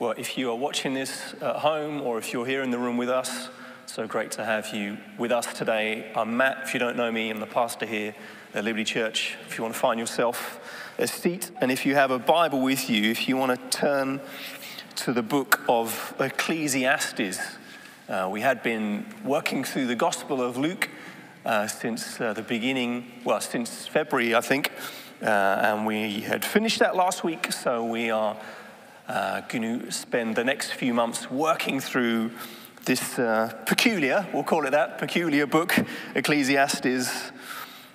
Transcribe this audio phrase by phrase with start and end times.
[0.00, 2.96] Well, if you are watching this at home or if you're here in the room
[2.96, 3.48] with us,
[3.86, 6.10] so great to have you with us today.
[6.16, 6.62] I'm Matt.
[6.64, 8.12] If you don't know me, I'm the pastor here
[8.54, 9.36] at Liberty Church.
[9.46, 10.58] If you want to find yourself
[10.98, 14.20] a seat, and if you have a Bible with you, if you want to turn
[14.96, 17.38] to the book of Ecclesiastes,
[18.08, 20.90] uh, we had been working through the Gospel of Luke
[21.46, 24.72] uh, since uh, the beginning, well, since February, I think,
[25.22, 28.36] uh, and we had finished that last week, so we are
[29.08, 32.30] uh, going to spend the next few months working through
[32.84, 35.74] this uh, peculiar, we'll call it that, peculiar book,
[36.14, 37.32] Ecclesiastes.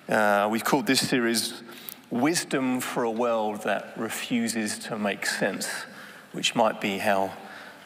[0.08, 1.62] we've called this series
[2.10, 5.68] Wisdom for a World That Refuses to Make Sense,
[6.32, 7.32] which might be how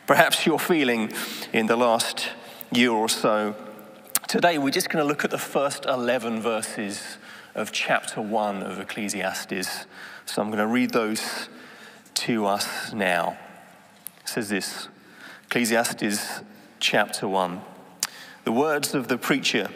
[0.06, 1.12] perhaps you're feeling
[1.52, 2.28] in the last
[2.72, 3.54] year or so.
[4.26, 7.18] Today, we're just going to look at the first 11 verses
[7.54, 9.86] of chapter 1 of Ecclesiastes.
[10.24, 11.48] So I'm going to read those
[12.14, 13.36] to us now.
[14.22, 14.88] It says this
[15.44, 16.40] Ecclesiastes
[16.80, 17.60] chapter 1.
[18.44, 19.68] The words of the preacher,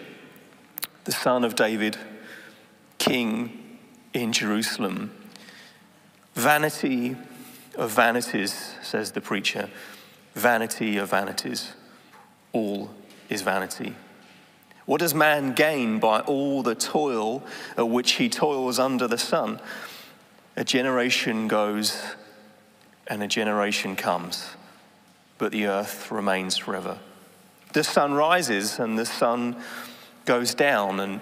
[1.05, 1.97] the son of David,
[2.99, 3.79] king
[4.13, 5.13] in Jerusalem.
[6.35, 7.17] Vanity
[7.77, 9.71] of vanities, says the preacher.
[10.35, 11.73] Vanity of vanities.
[12.53, 12.91] All
[13.29, 13.95] is vanity.
[14.85, 17.43] What does man gain by all the toil
[17.77, 19.61] at which he toils under the sun?
[20.57, 22.03] A generation goes
[23.09, 24.51] and a generation comes,
[25.39, 26.99] but the earth remains forever.
[27.73, 29.57] The sun rises and the sun
[30.25, 31.21] goes down and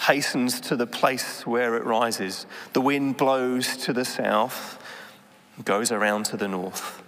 [0.00, 2.46] hastens to the place where it rises.
[2.72, 4.82] The wind blows to the south,
[5.64, 7.02] goes around to the north.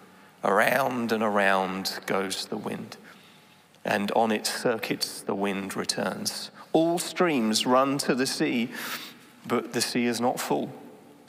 [0.45, 2.97] Around and around goes the wind,
[3.85, 6.53] and on its circuits the wind returns.
[6.73, 8.71] All streams run to the sea,
[9.45, 10.73] but the sea is not full.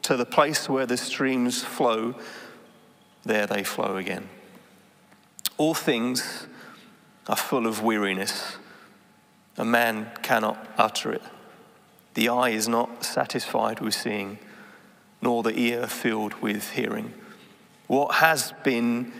[0.03, 2.15] To the place where the streams flow,
[3.23, 4.29] there they flow again.
[5.57, 6.47] All things
[7.27, 8.57] are full of weariness.
[9.57, 11.21] A man cannot utter it.
[12.13, 14.39] The eye is not satisfied with seeing,
[15.21, 17.13] nor the ear filled with hearing.
[17.87, 19.11] What has been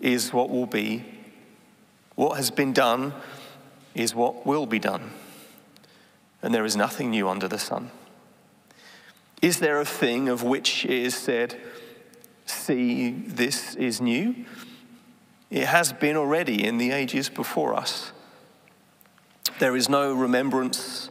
[0.00, 1.04] is what will be.
[2.14, 3.12] What has been done
[3.94, 5.10] is what will be done.
[6.42, 7.90] And there is nothing new under the sun.
[9.40, 11.56] Is there a thing of which it is said,
[12.48, 14.34] See, this is new?
[15.50, 18.12] It has been already in the ages before us.
[19.58, 21.10] There is no remembrance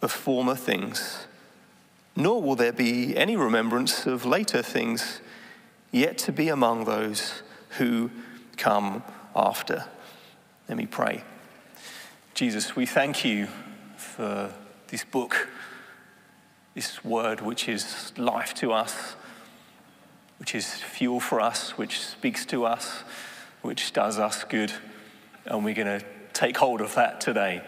[0.00, 1.26] of former things,
[2.16, 5.20] nor will there be any remembrance of later things
[5.90, 7.42] yet to be among those
[7.76, 8.10] who
[8.56, 9.02] come
[9.36, 9.84] after.
[10.70, 11.22] Let me pray.
[12.32, 13.48] Jesus, we thank you
[13.96, 14.54] for
[14.86, 15.48] this book,
[16.74, 19.16] this word which is life to us
[20.38, 23.02] which is fuel for us, which speaks to us,
[23.62, 24.72] which does us good.
[25.44, 27.62] And we're going to take hold of that today.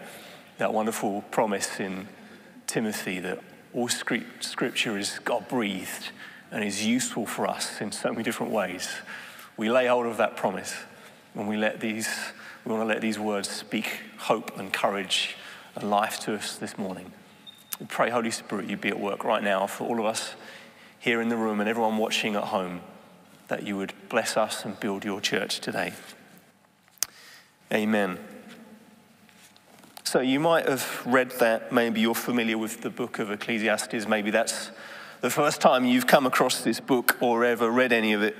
[0.57, 2.07] That wonderful promise in
[2.67, 3.39] Timothy that
[3.73, 6.09] all scripture is God breathed
[6.51, 8.89] and is useful for us in so many different ways.
[9.57, 10.73] We lay hold of that promise
[11.33, 12.09] when we let these,
[12.65, 15.35] we want to let these words speak hope and courage
[15.75, 17.11] and life to us this morning.
[17.79, 20.33] We pray, Holy Spirit, you be at work right now for all of us
[21.01, 22.79] here in the room and everyone watching at home
[23.47, 25.91] that you would bless us and build your church today.
[27.73, 28.19] Amen.
[30.03, 31.73] So, you might have read that.
[31.73, 34.07] Maybe you're familiar with the book of Ecclesiastes.
[34.07, 34.71] Maybe that's
[35.21, 38.35] the first time you've come across this book or ever read any of it.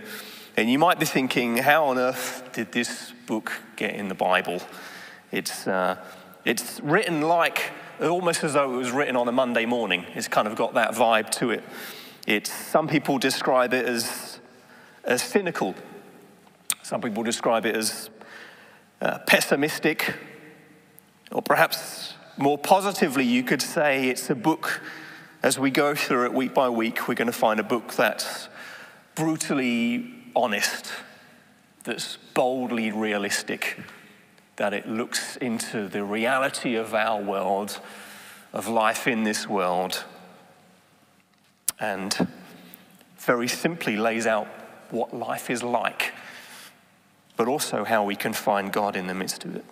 [0.55, 4.61] And you might be thinking, how on earth did this book get in the Bible?
[5.31, 5.95] It's, uh,
[6.45, 10.05] it's written like, almost as though it was written on a Monday morning.
[10.13, 11.63] It's kind of got that vibe to it.
[12.43, 14.39] Some people describe it as,
[15.03, 15.75] as cynical.
[16.83, 18.09] Some people describe it as
[19.01, 20.15] uh, pessimistic.
[21.31, 24.81] Or perhaps more positively, you could say it's a book,
[25.43, 28.49] as we go through it week by week, we're going to find a book that's
[29.15, 30.91] brutally honest,
[31.84, 33.78] that's boldly realistic,
[34.57, 37.79] that it looks into the reality of our world,
[38.53, 40.03] of life in this world,
[41.81, 42.28] and
[43.17, 44.47] very simply lays out
[44.91, 46.13] what life is like,
[47.35, 49.66] but also how we can find God in the midst of it.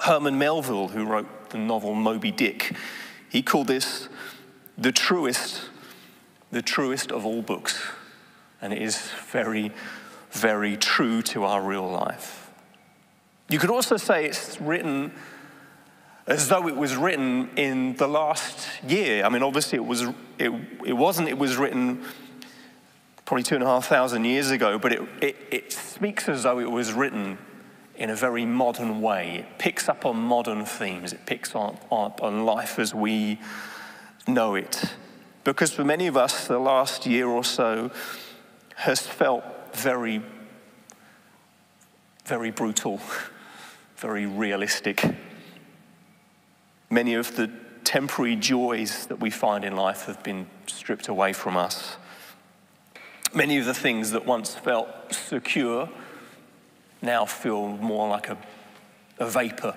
[0.00, 2.76] Herman Melville, who wrote the novel Moby Dick,
[3.28, 4.08] he called this
[4.76, 5.62] the truest,
[6.50, 7.82] the truest of all books.
[8.60, 9.72] And it is very,
[10.30, 12.50] very true to our real life.
[13.48, 15.12] You could also say it's written
[16.26, 19.24] as though it was written in the last year.
[19.24, 20.02] I mean, obviously it, was,
[20.38, 20.52] it,
[20.84, 22.04] it wasn't, it was written
[23.24, 26.58] probably two and a half thousand years ago, but it, it, it speaks as though
[26.58, 27.38] it was written
[27.96, 29.36] in a very modern way.
[29.36, 33.40] It picks up on modern themes, it picks up on life as we
[34.26, 34.94] know it.
[35.44, 37.90] Because for many of us, the last year or so
[38.76, 40.22] has felt very,
[42.24, 43.00] very brutal,
[43.96, 45.04] very realistic.
[46.92, 47.50] Many of the
[47.84, 51.96] temporary joys that we find in life have been stripped away from us.
[53.32, 55.88] Many of the things that once felt secure
[57.00, 58.36] now feel more like a,
[59.18, 59.74] a vapor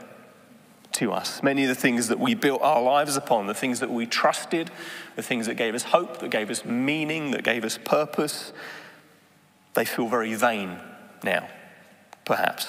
[0.91, 1.41] to us.
[1.41, 4.69] Many of the things that we built our lives upon, the things that we trusted,
[5.15, 8.51] the things that gave us hope, that gave us meaning, that gave us purpose,
[9.73, 10.79] they feel very vain
[11.23, 11.47] now,
[12.25, 12.67] perhaps.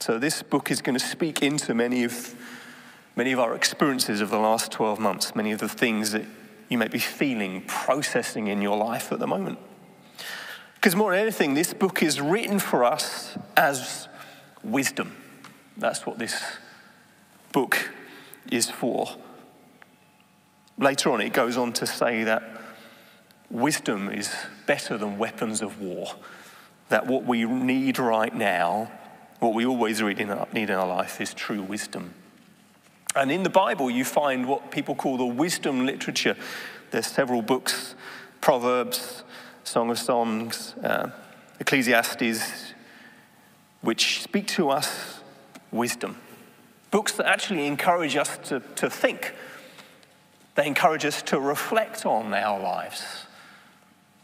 [0.00, 2.34] So, this book is going to speak into many of,
[3.16, 6.24] many of our experiences of the last 12 months, many of the things that
[6.70, 9.58] you may be feeling, processing in your life at the moment.
[10.74, 14.08] Because more than anything, this book is written for us as
[14.64, 15.14] wisdom.
[15.76, 16.42] That's what this
[17.52, 17.90] book
[18.50, 19.06] is for.
[20.78, 22.42] Later on, it goes on to say that
[23.50, 26.14] wisdom is better than weapons of war.
[26.88, 28.90] That what we need right now,
[29.40, 30.30] what we always need in
[30.70, 32.14] our life, is true wisdom.
[33.16, 36.36] And in the Bible, you find what people call the wisdom literature.
[36.90, 37.94] There's several books
[38.40, 39.22] Proverbs,
[39.64, 41.10] Song of Songs, uh,
[41.58, 42.74] Ecclesiastes,
[43.82, 45.20] which speak to us
[45.70, 46.16] wisdom.
[46.90, 49.34] Books that actually encourage us to, to think,
[50.54, 53.26] they encourage us to reflect on our lives,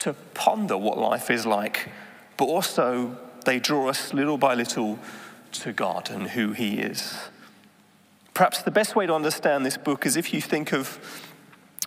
[0.00, 1.90] to ponder what life is like,
[2.36, 4.98] but also they draw us little by little
[5.52, 7.16] to God and who He is.
[8.34, 11.00] Perhaps the best way to understand this book is if you think of,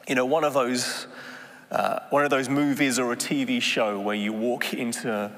[0.07, 1.06] you know, one of those,
[1.69, 5.31] uh, one of those movies or a TV show where you walk into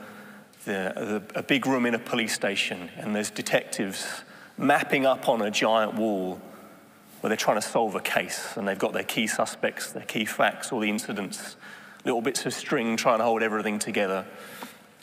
[0.64, 4.24] the, the, a big room in a police station and there's detectives
[4.58, 6.40] mapping up on a giant wall
[7.20, 10.24] where they're trying to solve a case and they've got their key suspects, their key
[10.24, 11.56] facts, all the incidents,
[12.06, 14.26] little bits of string trying to hold everything together.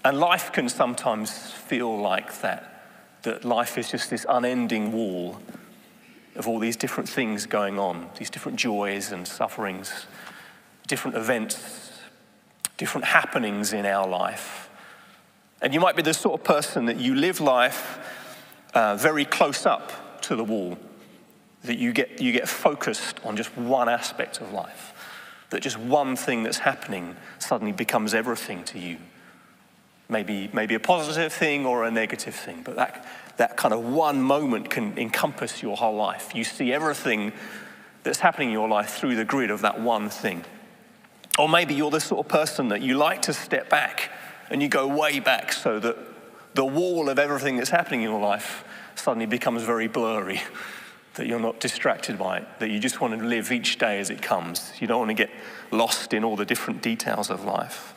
[0.04, 2.84] And life can sometimes feel like that,
[3.22, 5.40] that life is just this unending wall
[6.36, 10.06] of all these different things going on, these different joys and sufferings,
[10.86, 11.90] different events,
[12.76, 14.70] different happenings in our life.
[15.60, 17.98] And you might be the sort of person that you live life
[18.74, 20.78] uh, very close up to the wall,
[21.64, 24.92] that you get, you get focused on just one aspect of life,
[25.50, 28.98] that just one thing that's happening suddenly becomes everything to you.
[30.08, 33.06] Maybe, maybe a positive thing or a negative thing, but that,
[33.36, 36.34] that kind of one moment can encompass your whole life.
[36.34, 37.32] You see everything
[38.04, 40.44] that's happening in your life through the grid of that one thing.
[41.38, 44.10] Or maybe you're the sort of person that you like to step back
[44.50, 45.96] and you go way back so that
[46.54, 48.64] the wall of everything that's happening in your life
[48.94, 50.40] suddenly becomes very blurry,
[51.14, 54.10] that you're not distracted by it, that you just want to live each day as
[54.10, 54.72] it comes.
[54.80, 55.30] You don't want to get
[55.70, 57.94] lost in all the different details of life.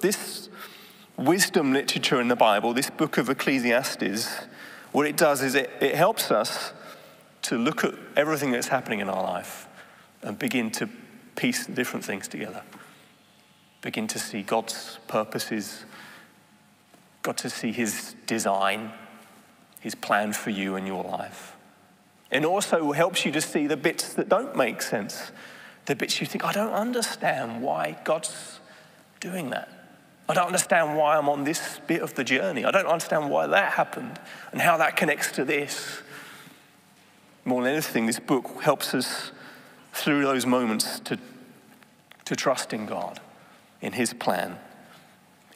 [0.00, 0.48] This
[1.16, 4.28] wisdom literature in the Bible, this book of Ecclesiastes,
[4.92, 6.72] what it does is it, it helps us
[7.42, 9.68] to look at everything that's happening in our life
[10.22, 10.88] and begin to
[11.36, 12.62] piece different things together.
[13.82, 15.84] Begin to see God's purposes,
[17.22, 18.92] got to see His design,
[19.80, 21.56] His plan for you and your life.
[22.30, 25.32] And also helps you to see the bits that don't make sense,
[25.86, 28.60] the bits you think, I don't understand why God's
[29.18, 29.79] doing that.
[30.30, 32.64] I don't understand why I'm on this bit of the journey.
[32.64, 34.20] I don't understand why that happened
[34.52, 36.02] and how that connects to this.
[37.44, 39.32] More than anything, this book helps us
[39.92, 41.18] through those moments to,
[42.26, 43.18] to trust in God,
[43.80, 44.56] in His plan,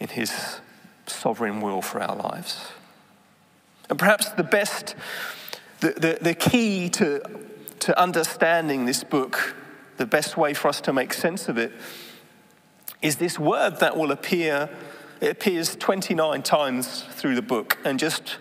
[0.00, 0.60] in His
[1.06, 2.72] sovereign will for our lives.
[3.88, 4.96] And perhaps the best,
[5.80, 7.22] the, the, the key to,
[7.78, 9.54] to understanding this book,
[9.98, 11.70] the best way for us to make sense of it,
[13.04, 14.70] is this word that will appear,
[15.20, 18.38] it appears 29 times through the book, and just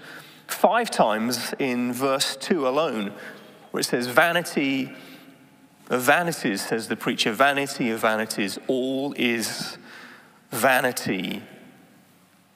[0.48, 3.12] five times in verse 2 alone,
[3.72, 4.96] where it says, Vanity
[5.90, 9.78] of vanities, says the preacher, vanity of vanities, all is
[10.50, 11.44] vanity.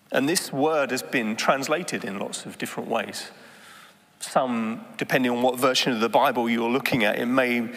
[0.10, 3.32] And this word has been translated in lots of different ways.
[4.22, 7.70] Some, depending on what version of the Bible you're looking at, it may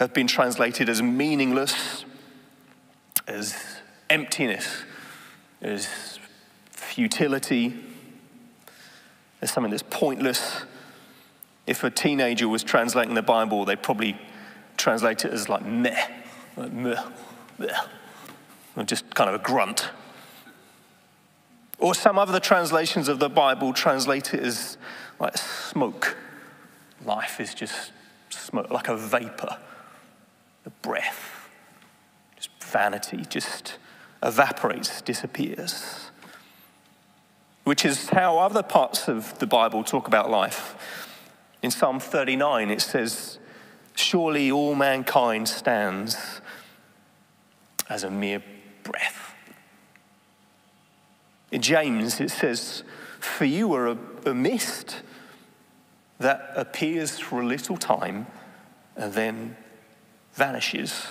[0.00, 2.04] have been translated as meaningless,
[3.28, 3.75] as
[4.10, 4.82] emptiness,
[5.60, 6.18] as
[6.70, 7.74] futility,
[9.40, 10.62] as something that's pointless.
[11.66, 14.16] If a teenager was translating the Bible, they'd probably
[14.76, 16.06] translate it as like meh,
[16.56, 17.02] like, meh,
[17.58, 17.78] meh,
[18.76, 19.90] or just kind of a grunt.
[21.78, 24.78] Or some other translations of the Bible translate it as
[25.18, 26.16] like smoke.
[27.04, 27.92] Life is just
[28.30, 29.58] smoke, like a vapor,
[30.64, 31.48] a breath,
[32.36, 33.76] just vanity, just
[34.26, 36.10] evaporates, disappears.
[37.64, 40.76] Which is how other parts of the Bible talk about life.
[41.62, 43.38] In Psalm 39, it says,
[43.94, 46.40] Surely all mankind stands
[47.88, 48.42] as a mere
[48.82, 49.34] breath.
[51.50, 52.82] In James, it says,
[53.20, 55.02] For you are a, a mist
[56.18, 58.26] that appears for a little time
[58.96, 59.56] and then
[60.34, 61.06] vanishes.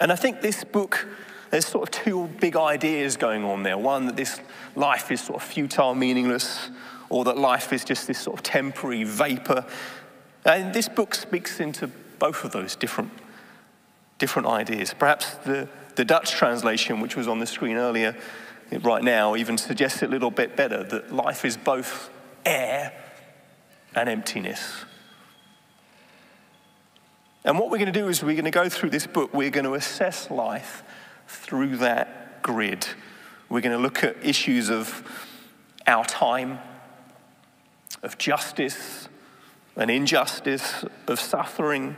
[0.00, 1.06] And I think this book,
[1.50, 3.78] there's sort of two big ideas going on there.
[3.78, 4.40] One, that this
[4.74, 6.70] life is sort of futile, meaningless,
[7.08, 9.64] or that life is just this sort of temporary vapor.
[10.44, 13.10] And this book speaks into both of those different,
[14.18, 14.94] different ideas.
[14.94, 18.16] Perhaps the, the Dutch translation, which was on the screen earlier,
[18.82, 22.10] right now, even suggests it a little bit better that life is both
[22.44, 22.92] air
[23.94, 24.84] and emptiness.
[27.46, 29.50] And what we're going to do is we're going to go through this book, we're
[29.50, 30.82] going to assess life
[31.28, 32.88] through that grid.
[33.48, 35.04] We're going to look at issues of
[35.86, 36.58] our time,
[38.02, 39.08] of justice
[39.76, 41.94] and injustice, of suffering,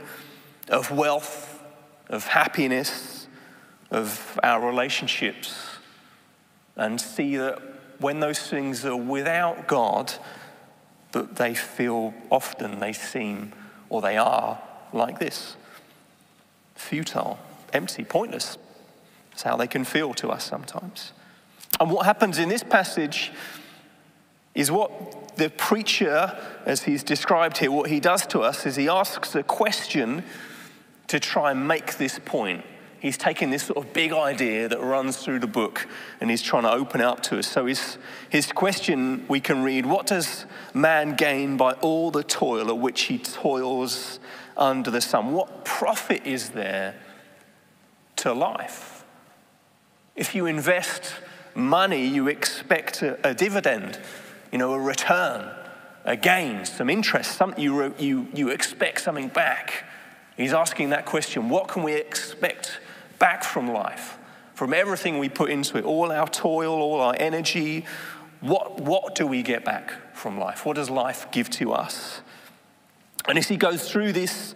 [0.69, 1.63] of wealth,
[2.11, 3.27] of happiness,
[3.91, 5.79] of our relationships,
[6.77, 7.59] and see that
[8.01, 10.13] when those things are without God,
[11.13, 13.55] that they feel often, they seem,
[13.89, 14.61] or they are
[14.93, 15.57] like this
[16.75, 17.39] futile,
[17.73, 18.57] empty, pointless.
[19.31, 21.13] That's how they can feel to us sometimes.
[21.81, 23.33] And what happens in this passage
[24.55, 28.89] is what the preacher, as he's described here, what he does to us is he
[28.89, 30.25] asks a question
[31.07, 32.65] to try and make this point.
[33.01, 35.87] He's taking this sort of big idea that runs through the book
[36.21, 37.47] and he's trying to open it up to us.
[37.47, 37.97] So his,
[38.29, 43.03] his question we can read What does man gain by all the toil at which
[43.03, 44.19] he toils
[44.59, 45.33] under the sun?
[45.33, 46.95] What profit is there
[48.17, 49.05] to life?
[50.17, 51.15] If you invest
[51.55, 53.99] money, you expect a, a dividend,
[54.53, 55.49] you know, a return,
[56.05, 59.85] a gain, some interest, something you, you, you expect something back.
[60.37, 62.81] He's asking that question what can we expect
[63.19, 64.19] back from life?
[64.55, 67.85] From everything we put into it, all our toil, all our energy,
[68.41, 70.65] what, what do we get back from life?
[70.65, 72.21] What does life give to us?
[73.29, 74.55] And as he goes through this,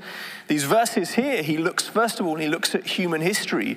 [0.49, 3.77] these verses here, he looks, first of all, he looks at human history.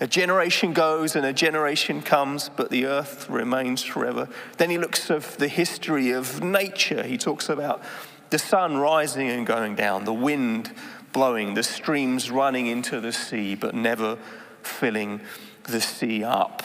[0.00, 4.28] A generation goes and a generation comes, but the earth remains forever.
[4.58, 7.04] Then he looks at the history of nature.
[7.04, 7.82] He talks about
[8.30, 10.72] the sun rising and going down, the wind
[11.12, 14.18] blowing, the streams running into the sea, but never
[14.62, 15.20] filling
[15.64, 16.64] the sea up.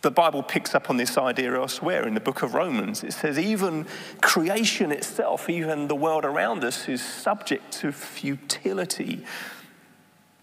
[0.00, 3.02] The Bible picks up on this idea elsewhere in the book of Romans.
[3.02, 3.86] It says, even
[4.20, 9.24] creation itself, even the world around us, is subject to futility.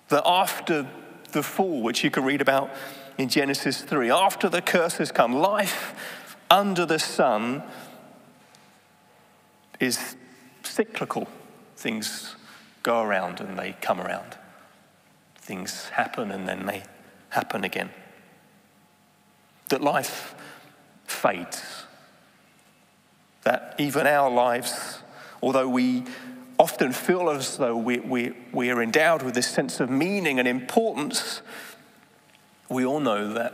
[0.09, 0.87] That after
[1.31, 2.69] the fall, which you can read about
[3.17, 5.95] in Genesis 3, after the curse has come, life
[6.49, 7.63] under the sun
[9.79, 10.17] is
[10.63, 11.27] cyclical.
[11.77, 12.35] Things
[12.83, 14.37] go around and they come around.
[15.37, 16.83] Things happen and then they
[17.29, 17.89] happen again.
[19.69, 20.35] That life
[21.05, 21.85] fades.
[23.43, 24.99] That even our lives,
[25.41, 26.03] although we
[26.57, 30.47] often feel as though we, we, we are endowed with this sense of meaning and
[30.47, 31.41] importance,
[32.69, 33.53] we all know that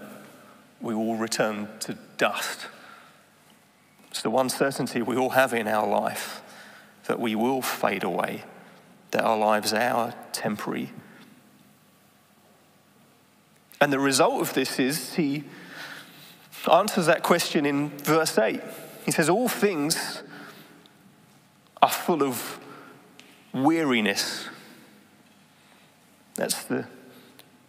[0.79, 2.67] we will return to dust.
[4.09, 6.41] It's the one certainty we all have in our life
[7.05, 8.43] that we will fade away,
[9.11, 10.91] that our lives are temporary.
[13.79, 15.43] And the result of this is he
[16.69, 18.61] answers that question in verse 8.
[19.05, 20.23] He says, All things
[21.81, 22.59] are full of
[23.53, 24.47] weariness.
[26.35, 26.85] That's the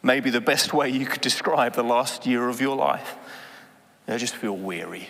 [0.02, 3.16] maybe the best way you could describe the last year of your life.
[4.08, 5.08] I just feel weary.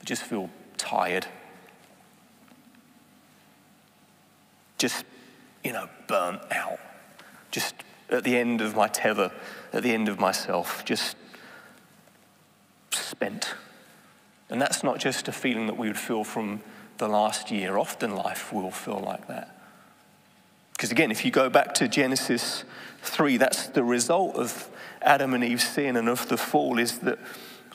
[0.00, 1.26] I just feel tired.
[4.82, 5.04] just,
[5.62, 6.80] you know, burnt out.
[7.52, 7.76] Just
[8.10, 9.30] at the end of my tether,
[9.72, 11.16] at the end of myself, just
[12.94, 13.54] spent.
[14.50, 16.60] And that's not just a feeling that we would feel from
[16.98, 17.78] the last year.
[17.78, 19.56] Often life will feel like that.
[20.72, 22.64] Because again, if you go back to Genesis
[23.02, 24.68] 3, that's the result of
[25.00, 27.18] Adam and Eve's sin and of the fall, is that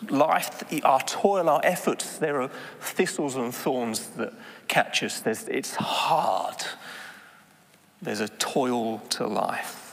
[0.10, 4.34] life, our toil, our efforts, there are thistles and thorns that
[4.68, 5.20] catch us.
[5.20, 6.64] There's, it's hard.
[8.02, 9.87] There's a toil to life.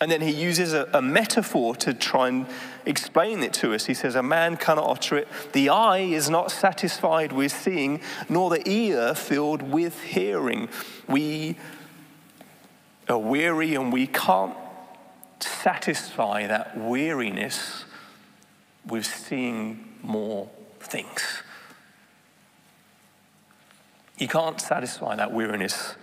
[0.00, 2.46] And then he uses a, a, metaphor to try and
[2.84, 3.86] explain it to us.
[3.86, 5.28] He says, A man cannot utter it.
[5.52, 10.68] The eye is not satisfied with seeing, nor the ear filled with hearing.
[11.08, 11.56] We
[13.08, 14.56] are weary and we can't
[15.40, 17.84] satisfy that weariness
[18.86, 20.48] with seeing more
[20.80, 21.22] things.
[24.18, 25.94] You can't satisfy that weariness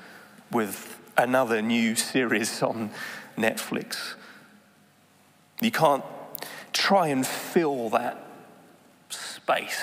[0.51, 2.91] with another new series on
[3.37, 4.15] Netflix.
[5.61, 6.03] You can't
[6.73, 8.25] try and fill that
[9.09, 9.81] space.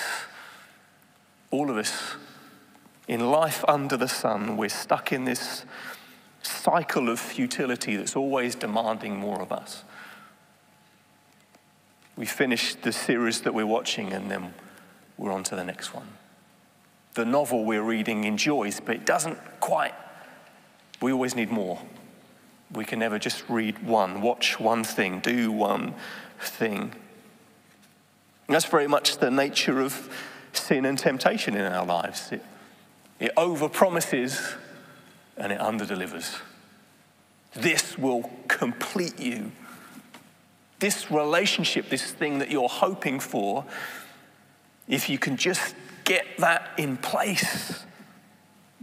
[1.51, 2.15] All of us
[3.07, 5.65] in life under the sun, we're stuck in this
[6.43, 9.83] cycle of futility that's always demanding more of us.
[12.15, 14.53] We finish the series that we're watching and then
[15.17, 16.07] we're on to the next one.
[17.15, 19.93] The novel we're reading enjoys, but it doesn't quite.
[21.01, 21.79] We always need more.
[22.73, 25.95] We can never just read one, watch one thing, do one
[26.39, 26.93] thing.
[28.47, 30.09] And that's very much the nature of
[30.53, 32.31] sin and temptation in our lives.
[32.31, 32.43] It,
[33.19, 34.55] it overpromises
[35.37, 36.39] and it underdelivers.
[37.53, 39.51] This will complete you.
[40.79, 43.65] This relationship, this thing that you're hoping for,
[44.87, 47.85] if you can just get that in place,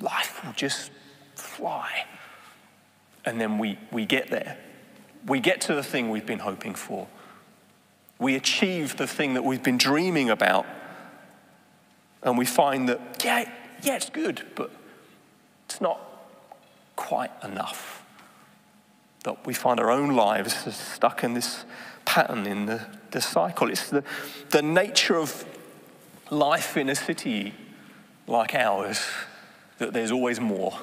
[0.00, 0.90] life will just
[1.34, 2.04] fly.
[3.26, 4.56] And then we, we get there.
[5.26, 7.09] We get to the thing we've been hoping for.
[8.18, 10.64] We achieve the thing that we've been dreaming about.
[12.23, 13.50] And we find that, yeah,
[13.83, 14.71] yeah, it's good, but
[15.66, 16.00] it's not
[16.95, 18.04] quite enough.
[19.25, 21.64] That we find our own lives stuck in this
[22.04, 23.68] pattern, in the, the cycle.
[23.68, 24.04] It's the,
[24.50, 25.45] the nature of
[26.30, 27.54] life in a city
[28.26, 29.04] like ours
[29.78, 30.78] that there's always more.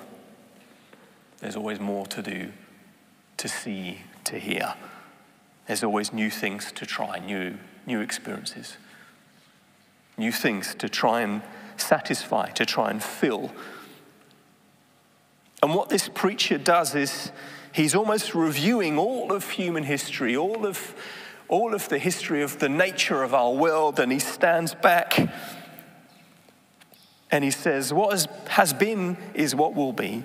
[1.43, 2.53] There's always more to do,
[3.35, 4.75] to see, to hear.
[5.67, 8.77] There's always new things to try, new, new experiences,
[10.17, 11.41] new things to try and
[11.75, 13.51] satisfy, to try and fill.
[15.61, 17.33] And what this preacher does is
[17.73, 20.95] he's almost reviewing all of human history, all of,
[21.49, 25.19] all of the history of the nature of our world, and he stands back
[27.29, 30.23] and he says, What has, has been is what will be,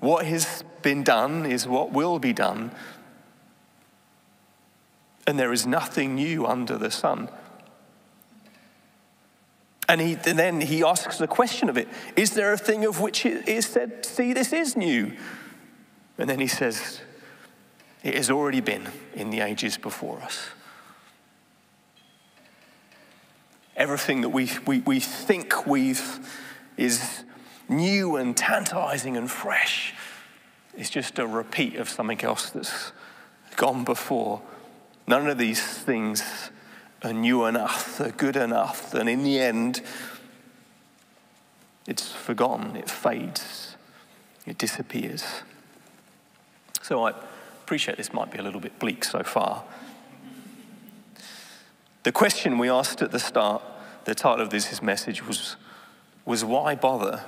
[0.00, 2.72] what has been done is what will be done,
[5.26, 7.28] and there is nothing new under the sun.
[9.88, 13.00] And, he, and then he asks the question of it Is there a thing of
[13.00, 15.16] which it is said, See, this is new?
[16.16, 17.00] And then he says,
[18.02, 20.46] It has already been in the ages before us.
[23.76, 26.20] Everything that we, we, we think we've
[26.76, 27.24] is
[27.70, 29.94] new and tantalizing and fresh
[30.76, 32.92] is just a repeat of something else that's
[33.56, 34.42] gone before.
[35.06, 36.50] None of these things
[37.02, 39.82] are new enough, are good enough, and in the end,
[41.86, 43.76] it's forgotten, it fades,
[44.46, 45.24] it disappears.
[46.82, 47.14] So I
[47.62, 49.64] appreciate this might be a little bit bleak so far.
[52.02, 53.62] The question we asked at the start,
[54.04, 55.56] the title of this message was,
[56.24, 57.24] was why bother?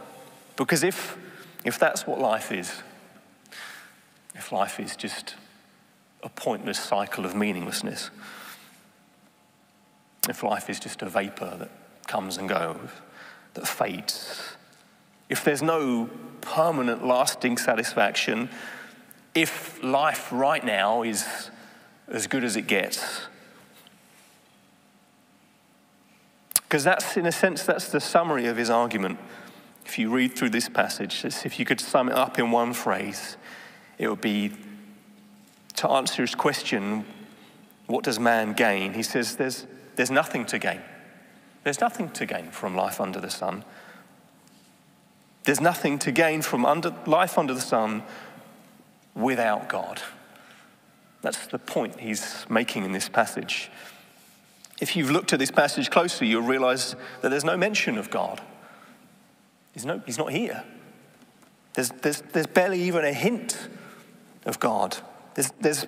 [0.56, 1.16] Because if,
[1.64, 2.82] if that's what life is,
[4.34, 5.34] if life is just
[6.22, 8.10] a pointless cycle of meaninglessness,
[10.28, 11.70] if life is just a vapor that
[12.06, 12.90] comes and goes,
[13.54, 14.56] that fades,
[15.28, 16.10] if there's no
[16.40, 18.48] permanent, lasting satisfaction,
[19.34, 21.50] if life right now is
[22.08, 23.22] as good as it gets,
[26.54, 29.18] because that's, in a sense, that's the summary of his argument.
[29.84, 33.36] If you read through this passage, if you could sum it up in one phrase,
[33.98, 34.52] it would be
[35.76, 37.04] to answer his question,
[37.86, 38.94] what does man gain?
[38.94, 39.66] He says there's,
[39.96, 40.80] there's nothing to gain.
[41.64, 43.64] There's nothing to gain from life under the sun.
[45.44, 48.02] There's nothing to gain from under, life under the sun
[49.14, 50.00] without God.
[51.20, 53.70] That's the point he's making in this passage.
[54.80, 58.40] If you've looked at this passage closely, you'll realize that there's no mention of God.
[59.72, 60.64] He's, no, he's not here.
[61.74, 63.68] There's, there's, there's barely even a hint
[64.44, 64.96] of God.
[65.34, 65.86] There's, there's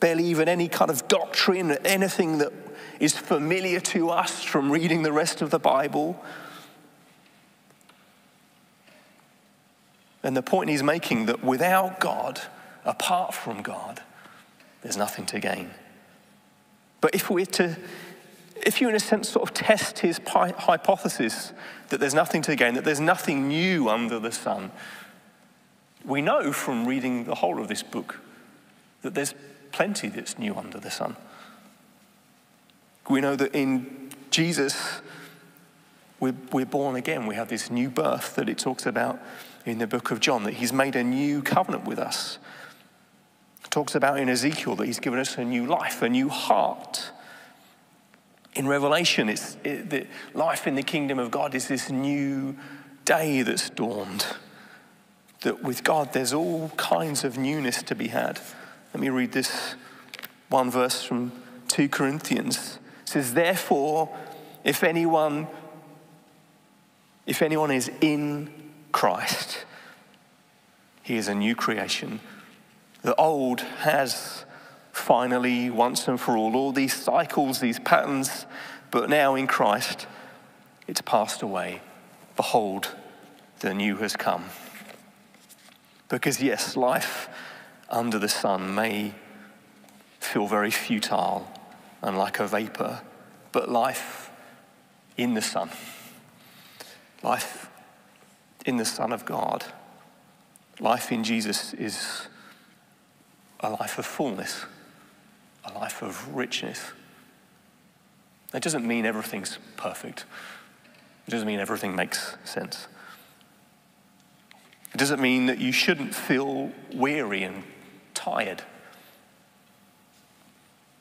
[0.00, 2.52] barely even any kind of doctrine, anything that
[3.00, 6.22] is familiar to us from reading the rest of the Bible.
[10.22, 12.40] And the point he's making that without God,
[12.84, 14.02] apart from God,
[14.82, 15.70] there's nothing to gain.
[17.00, 17.76] But if we're to,
[18.56, 21.52] if you in a sense sort of test his hypothesis
[21.88, 24.70] that there's nothing to gain, that there's nothing new under the sun,
[26.04, 28.20] we know from reading the whole of this book
[29.02, 29.34] that there's
[29.72, 31.16] plenty that's new under the sun.
[33.08, 35.00] We know that in Jesus,
[36.20, 37.26] we're, we're born again.
[37.26, 39.20] We have this new birth that it talks about
[39.66, 42.38] in the book of John, that he's made a new covenant with us.
[43.64, 47.10] It talks about in Ezekiel that he's given us a new life, a new heart.
[48.54, 52.56] In Revelation, it's it, the life in the kingdom of God is this new
[53.04, 54.26] day that's dawned.
[55.42, 58.40] That with God, there's all kinds of newness to be had.
[58.92, 59.74] Let me read this
[60.48, 61.32] one verse from
[61.68, 62.78] 2 Corinthians.
[63.02, 64.16] It says, Therefore,
[64.62, 65.48] if anyone
[67.26, 68.52] if anyone is in
[68.92, 69.64] Christ,
[71.02, 72.20] he is a new creation.
[73.02, 74.43] The old has
[74.94, 78.46] finally, once and for all, all these cycles, these patterns,
[78.90, 80.06] but now in Christ,
[80.86, 81.80] it's passed away.
[82.36, 82.94] Behold,
[83.60, 84.44] the new has come.
[86.08, 87.28] Because, yes, life
[87.90, 89.14] under the sun may
[90.20, 91.50] feel very futile
[92.02, 93.00] and like a vapor,
[93.52, 94.30] but life
[95.16, 95.70] in the sun
[97.24, 97.70] Life
[98.66, 99.64] in the Son of God,
[100.78, 102.28] life in Jesus is
[103.60, 104.66] a life of fullness,
[105.64, 106.92] a life of richness.
[108.52, 110.24] That doesn't mean everything's perfect.
[111.26, 112.86] It doesn't mean everything makes sense.
[114.92, 117.64] It doesn't mean that you shouldn't feel weary and
[118.14, 118.62] tired.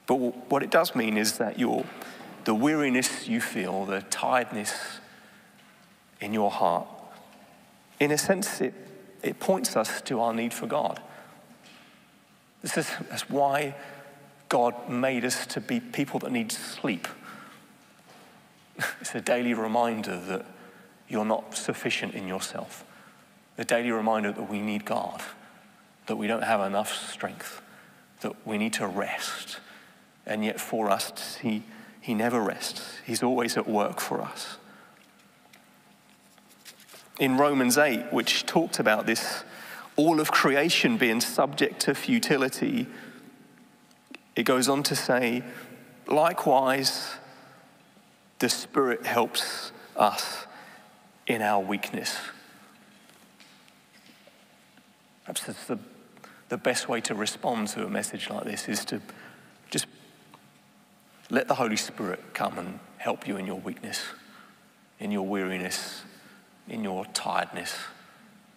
[0.08, 0.15] But
[0.49, 1.86] what it does mean is that your,
[2.45, 4.99] the weariness you feel, the tiredness
[6.19, 6.88] in your heart.
[7.99, 8.73] In a sense, it,
[9.21, 11.02] it points us to our need for God.
[12.62, 13.76] This is that's why
[14.54, 17.08] God made us to be people that need sleep.
[19.02, 20.46] It's a daily reminder that
[21.10, 22.86] you're not sufficient in yourself.
[23.58, 25.24] A daily reminder that we need God,
[26.06, 27.63] that we don't have enough strength,
[28.22, 29.58] that we need to rest.
[30.24, 31.63] And yet, for us, He,
[32.00, 33.00] he never rests.
[33.08, 34.58] He's always at work for us
[37.20, 39.44] in Romans 8, which talked about this,
[39.96, 42.86] all of creation being subject to futility,
[44.36, 45.43] it goes on to say,
[46.08, 47.12] likewise,
[48.39, 50.46] the Spirit helps us
[51.28, 52.17] in our weakness.
[55.24, 55.80] Perhaps that's the,
[56.50, 59.02] the best way to respond to a message like this is to
[59.69, 59.86] just
[61.30, 64.02] let the Holy Spirit come and help you in your weakness,
[65.00, 66.04] in your weariness,
[66.67, 67.74] in your tiredness,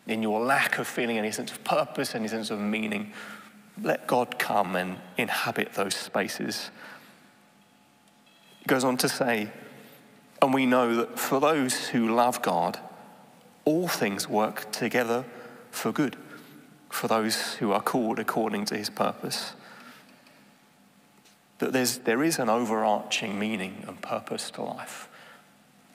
[0.06, 3.12] in your lack of feeling any sense of purpose, any sense of meaning.
[3.80, 6.70] Let God come and inhabit those spaces.
[8.62, 9.50] It goes on to say,
[10.40, 12.78] and we know that for those who love God,
[13.64, 15.24] all things work together
[15.70, 16.16] for good,
[16.88, 19.52] for those who are called according to his purpose.
[21.58, 25.08] That there's, there is an overarching meaning and purpose to life.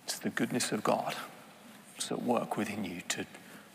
[0.05, 1.15] It's the goodness of God
[2.09, 3.25] at work within you to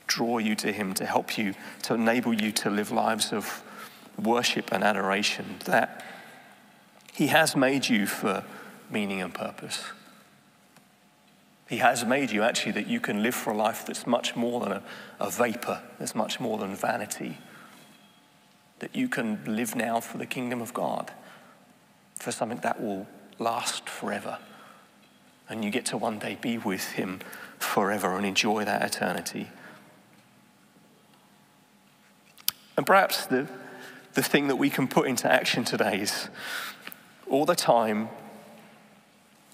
[0.06, 3.62] draw you to Him, to help you, to enable you to live lives of
[4.18, 5.56] worship and adoration.
[5.64, 6.04] That
[7.12, 8.44] He has made you for
[8.90, 9.84] meaning and purpose.
[11.68, 14.60] He has made you actually that you can live for a life that's much more
[14.60, 14.82] than a,
[15.18, 17.38] a vapor, that's much more than vanity.
[18.78, 21.10] That you can live now for the kingdom of God,
[22.14, 24.38] for something that will last forever.
[25.48, 27.20] And you get to one day be with Him
[27.58, 29.48] forever and enjoy that eternity.
[32.76, 33.48] And perhaps the,
[34.16, 36.30] the thing that we can put into action today is
[37.28, 38.08] all the time,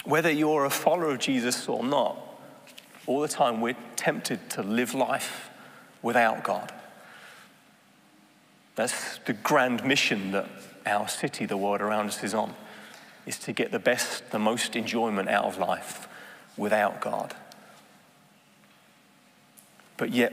[0.04, 2.16] whether you're a follower of Jesus or not,
[3.08, 5.50] all the time we're tempted to live life
[6.00, 6.72] without God.
[8.76, 10.48] That's the grand mission that
[10.86, 12.54] our city, the world around us, is on,
[13.26, 16.06] is to get the best, the most enjoyment out of life
[16.56, 17.34] without God.
[19.96, 20.32] But yet,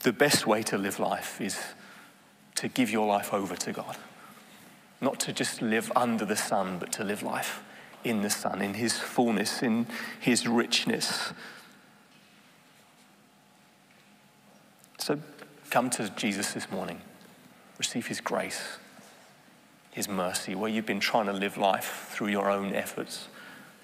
[0.00, 1.58] the best way to live life is
[2.56, 3.96] to give your life over to God.
[5.00, 7.62] Not to just live under the sun, but to live life
[8.04, 9.86] in the sun, in His fullness, in
[10.20, 11.32] His richness.
[14.98, 15.18] So
[15.70, 17.00] come to Jesus this morning,
[17.78, 18.78] receive His grace,
[19.90, 23.28] His mercy, where you've been trying to live life through your own efforts,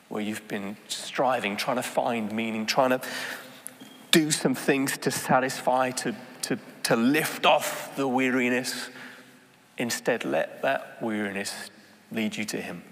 [0.09, 3.01] where you've been striving, trying to find meaning, trying to
[4.11, 6.59] do some things to satisfy, to, to,
[6.91, 8.91] to lift off the weariness.
[9.79, 11.71] Instead, let that weariness
[12.11, 12.83] lead you to Him.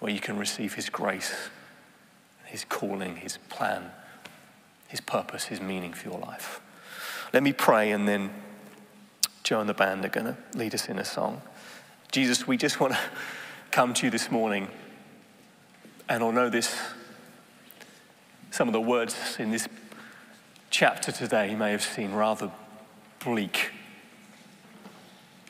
[0.00, 1.50] where you can receive His grace,
[2.46, 3.90] His calling, His plan,
[4.86, 6.62] His purpose, His meaning for your life.
[7.34, 8.30] Let me pray, and then
[9.44, 11.42] Joe and the band are going to lead us in a song.
[12.10, 13.00] Jesus, we just want to
[13.70, 14.66] come to you this morning,
[16.08, 16.74] and although this,
[18.50, 19.68] some of the words in this
[20.70, 22.50] chapter today may have seemed rather
[23.24, 23.70] bleak,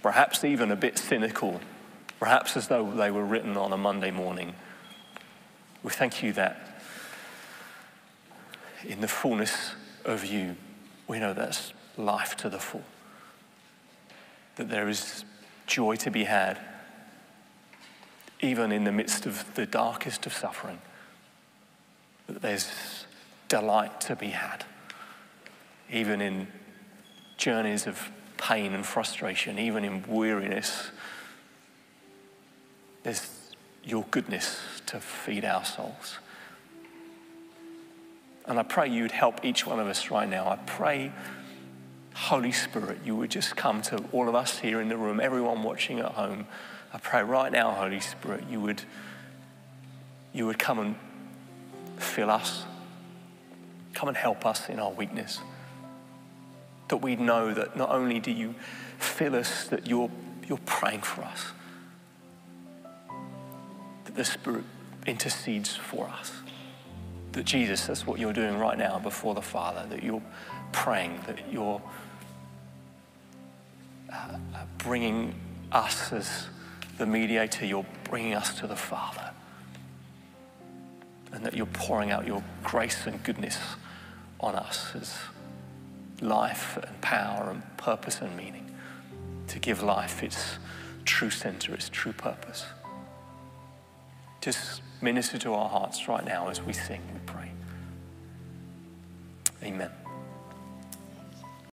[0.02, 1.60] perhaps even a bit cynical,
[2.18, 4.54] perhaps as though they were written on a Monday morning.
[5.82, 6.82] We thank you that
[8.86, 9.72] in the fullness
[10.04, 10.56] of you,
[11.06, 12.84] we know that's life to the full,
[14.56, 15.24] that there is
[15.66, 16.58] joy to be had,
[18.40, 20.78] even in the midst of the darkest of suffering,
[22.26, 23.06] that there's
[23.48, 24.64] delight to be had,
[25.90, 26.46] even in
[27.38, 30.90] journeys of pain and frustration, even in weariness.
[33.04, 36.18] There's your goodness to feed our souls.
[38.44, 40.48] And I pray you'd help each one of us right now.
[40.48, 41.12] I pray,
[42.14, 45.62] Holy Spirit, you would just come to all of us here in the room, everyone
[45.62, 46.46] watching at home.
[46.92, 48.82] I pray right now, Holy Spirit, you would,
[50.32, 50.96] you would come and
[51.98, 52.64] fill us,
[53.94, 55.40] come and help us in our weakness
[56.88, 58.54] that we know that not only do you
[58.98, 60.10] fill us, that you're,
[60.46, 61.46] you're praying for us,
[64.04, 64.64] that the Spirit
[65.06, 66.32] intercedes for us.
[67.32, 70.22] That Jesus, that's what you're doing right now before the Father, that you're
[70.72, 71.80] praying, that you're
[74.12, 74.38] uh,
[74.78, 75.34] bringing
[75.72, 76.46] us as
[76.96, 79.30] the mediator, you're bringing us to the Father.
[81.32, 83.58] And that you're pouring out your grace and goodness
[84.40, 85.18] on us as
[86.20, 88.74] life and power and purpose and meaning,
[89.48, 90.58] to give life its
[91.04, 92.66] true center, its true purpose.
[94.40, 97.50] Just minister to our hearts right now as we sing, we pray.
[99.62, 99.90] Amen.